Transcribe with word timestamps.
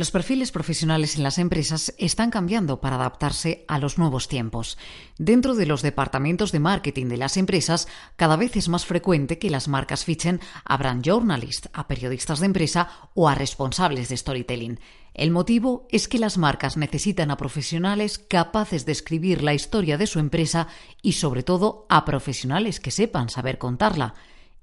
Los 0.00 0.10
perfiles 0.10 0.50
profesionales 0.50 1.16
en 1.16 1.22
las 1.22 1.36
empresas 1.36 1.94
están 1.98 2.30
cambiando 2.30 2.80
para 2.80 2.96
adaptarse 2.96 3.66
a 3.68 3.78
los 3.78 3.98
nuevos 3.98 4.28
tiempos. 4.28 4.78
Dentro 5.18 5.54
de 5.54 5.66
los 5.66 5.82
departamentos 5.82 6.52
de 6.52 6.58
marketing 6.58 7.08
de 7.08 7.18
las 7.18 7.36
empresas, 7.36 7.86
cada 8.16 8.36
vez 8.36 8.56
es 8.56 8.70
más 8.70 8.86
frecuente 8.86 9.38
que 9.38 9.50
las 9.50 9.68
marcas 9.68 10.06
fichen 10.06 10.40
a 10.64 10.78
brand 10.78 11.04
journalists, 11.04 11.68
a 11.74 11.86
periodistas 11.86 12.40
de 12.40 12.46
empresa 12.46 12.88
o 13.12 13.28
a 13.28 13.34
responsables 13.34 14.08
de 14.08 14.16
storytelling. 14.16 14.80
El 15.12 15.32
motivo 15.32 15.86
es 15.90 16.08
que 16.08 16.18
las 16.18 16.38
marcas 16.38 16.78
necesitan 16.78 17.30
a 17.30 17.36
profesionales 17.36 18.18
capaces 18.18 18.86
de 18.86 18.92
escribir 18.92 19.42
la 19.42 19.52
historia 19.52 19.98
de 19.98 20.06
su 20.06 20.18
empresa 20.18 20.68
y 21.02 21.12
sobre 21.12 21.42
todo 21.42 21.84
a 21.90 22.06
profesionales 22.06 22.80
que 22.80 22.90
sepan 22.90 23.28
saber 23.28 23.58
contarla. 23.58 24.14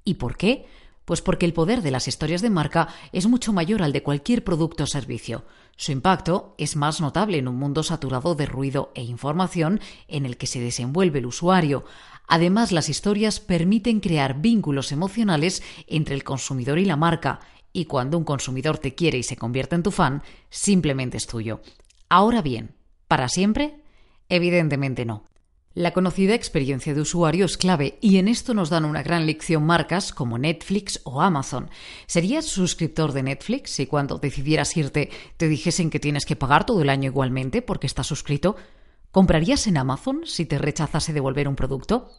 ¿Y 0.03 0.15
por 0.15 0.35
qué? 0.35 0.65
Pues 1.07 1.21
porque 1.21 1.45
el 1.45 1.53
poder 1.53 1.83
de 1.83 1.89
las 1.89 2.09
historias 2.09 2.41
de 2.41 2.49
marca 2.49 2.89
es 3.13 3.27
mucho 3.27 3.53
mayor 3.53 3.81
al 3.81 3.93
de 3.93 4.03
cualquier 4.03 4.43
producto 4.43 4.83
o 4.83 4.87
servicio. 4.87 5.45
Su 5.77 5.93
impacto 5.93 6.53
es 6.57 6.75
más 6.75 6.99
notable 6.99 7.37
en 7.37 7.47
un 7.47 7.55
mundo 7.55 7.81
saturado 7.81 8.35
de 8.35 8.45
ruido 8.45 8.91
e 8.93 9.03
información 9.03 9.79
en 10.09 10.25
el 10.25 10.35
que 10.35 10.47
se 10.47 10.59
desenvuelve 10.59 11.19
el 11.19 11.27
usuario. 11.27 11.85
Además, 12.27 12.73
las 12.73 12.89
historias 12.89 13.39
permiten 13.39 14.01
crear 14.01 14.41
vínculos 14.41 14.91
emocionales 14.91 15.63
entre 15.87 16.13
el 16.13 16.25
consumidor 16.25 16.77
y 16.77 16.83
la 16.83 16.97
marca, 16.97 17.39
y 17.71 17.85
cuando 17.85 18.17
un 18.17 18.25
consumidor 18.25 18.77
te 18.77 18.93
quiere 18.93 19.17
y 19.17 19.23
se 19.23 19.37
convierte 19.37 19.75
en 19.75 19.83
tu 19.83 19.91
fan, 19.91 20.23
simplemente 20.49 21.15
es 21.15 21.25
tuyo. 21.25 21.61
Ahora 22.09 22.41
bien, 22.41 22.75
¿para 23.07 23.29
siempre? 23.29 23.81
Evidentemente 24.27 25.05
no. 25.05 25.23
La 25.77 25.93
conocida 25.93 26.33
experiencia 26.33 26.95
de 26.95 27.01
usuario 27.01 27.45
es 27.45 27.55
clave 27.55 27.99
y 28.01 28.17
en 28.17 28.27
esto 28.27 28.55
nos 28.55 28.71
dan 28.71 28.83
una 28.83 29.03
gran 29.03 29.27
lección 29.27 29.63
marcas 29.63 30.11
como 30.11 30.39
Netflix 30.39 31.01
o 31.03 31.21
Amazon. 31.21 31.69
¿Serías 32.07 32.45
suscriptor 32.45 33.11
de 33.13 33.21
Netflix 33.21 33.73
si 33.73 33.85
cuando 33.85 34.17
decidieras 34.17 34.75
irte 34.75 35.11
te 35.37 35.47
dijesen 35.47 35.91
que 35.91 35.99
tienes 35.99 36.25
que 36.25 36.35
pagar 36.35 36.65
todo 36.65 36.81
el 36.81 36.89
año 36.89 37.11
igualmente 37.11 37.61
porque 37.61 37.85
estás 37.85 38.07
suscrito? 38.07 38.55
¿Comprarías 39.11 39.67
en 39.67 39.77
Amazon 39.77 40.21
si 40.25 40.47
te 40.47 40.57
rechazase 40.57 41.13
devolver 41.13 41.47
un 41.47 41.55
producto? 41.55 42.09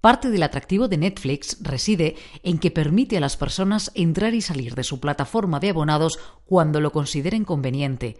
Parte 0.00 0.30
del 0.30 0.42
atractivo 0.42 0.88
de 0.88 0.96
Netflix 0.96 1.58
reside 1.60 2.16
en 2.42 2.58
que 2.58 2.70
permite 2.70 3.18
a 3.18 3.20
las 3.20 3.36
personas 3.36 3.92
entrar 3.94 4.32
y 4.32 4.40
salir 4.40 4.74
de 4.74 4.82
su 4.82 4.98
plataforma 4.98 5.60
de 5.60 5.68
abonados 5.68 6.18
cuando 6.46 6.80
lo 6.80 6.90
consideren 6.90 7.44
conveniente. 7.44 8.16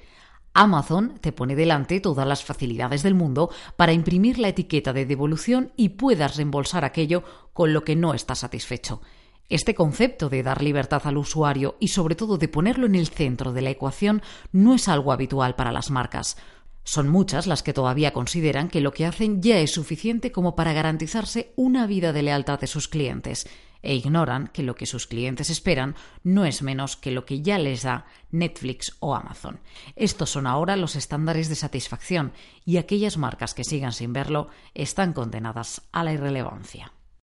Amazon 0.54 1.18
te 1.20 1.32
pone 1.32 1.56
delante 1.56 2.00
todas 2.00 2.26
las 2.26 2.44
facilidades 2.44 3.02
del 3.02 3.14
mundo 3.14 3.50
para 3.76 3.92
imprimir 3.92 4.38
la 4.38 4.48
etiqueta 4.48 4.92
de 4.92 5.04
devolución 5.04 5.72
y 5.76 5.90
puedas 5.90 6.36
reembolsar 6.36 6.84
aquello 6.84 7.24
con 7.52 7.72
lo 7.72 7.82
que 7.82 7.96
no 7.96 8.14
estás 8.14 8.38
satisfecho. 8.38 9.02
Este 9.48 9.74
concepto 9.74 10.30
de 10.30 10.44
dar 10.44 10.62
libertad 10.62 11.02
al 11.04 11.18
usuario 11.18 11.76
y 11.80 11.88
sobre 11.88 12.14
todo 12.14 12.38
de 12.38 12.48
ponerlo 12.48 12.86
en 12.86 12.94
el 12.94 13.08
centro 13.08 13.52
de 13.52 13.62
la 13.62 13.70
ecuación 13.70 14.22
no 14.52 14.74
es 14.74 14.88
algo 14.88 15.12
habitual 15.12 15.56
para 15.56 15.72
las 15.72 15.90
marcas. 15.90 16.36
Son 16.84 17.08
muchas 17.08 17.46
las 17.46 17.62
que 17.62 17.72
todavía 17.72 18.12
consideran 18.12 18.68
que 18.68 18.80
lo 18.80 18.92
que 18.92 19.06
hacen 19.06 19.42
ya 19.42 19.58
es 19.58 19.72
suficiente 19.72 20.30
como 20.30 20.54
para 20.54 20.72
garantizarse 20.72 21.52
una 21.56 21.86
vida 21.86 22.12
de 22.12 22.22
lealtad 22.22 22.60
de 22.60 22.66
sus 22.68 22.88
clientes 22.88 23.46
e 23.84 23.94
ignoran 23.94 24.48
que 24.48 24.62
lo 24.62 24.74
que 24.74 24.86
sus 24.86 25.06
clientes 25.06 25.50
esperan 25.50 25.94
no 26.22 26.44
es 26.44 26.62
menos 26.62 26.96
que 26.96 27.10
lo 27.10 27.24
que 27.24 27.42
ya 27.42 27.58
les 27.58 27.82
da 27.82 28.06
Netflix 28.30 28.96
o 29.00 29.14
Amazon. 29.14 29.60
Estos 29.94 30.30
son 30.30 30.46
ahora 30.46 30.76
los 30.76 30.96
estándares 30.96 31.48
de 31.48 31.54
satisfacción 31.54 32.32
y 32.64 32.78
aquellas 32.78 33.18
marcas 33.18 33.54
que 33.54 33.64
sigan 33.64 33.92
sin 33.92 34.12
verlo 34.12 34.48
están 34.74 35.12
condenadas 35.12 35.82
a 35.92 36.02
la 36.02 36.12
irrelevancia. 36.12 36.92